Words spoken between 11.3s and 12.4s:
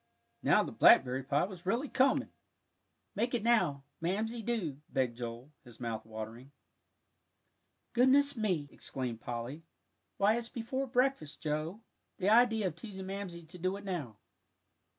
Joe. The